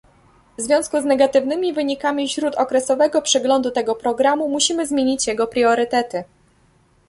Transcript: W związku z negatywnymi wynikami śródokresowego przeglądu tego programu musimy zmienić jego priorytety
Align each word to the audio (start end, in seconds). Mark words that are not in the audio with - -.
W 0.57 0.61
związku 0.61 1.01
z 1.01 1.05
negatywnymi 1.05 1.73
wynikami 1.73 2.29
śródokresowego 2.29 3.21
przeglądu 3.21 3.71
tego 3.71 3.95
programu 3.95 4.49
musimy 4.49 4.87
zmienić 4.87 5.27
jego 5.27 5.47
priorytety 5.47 6.23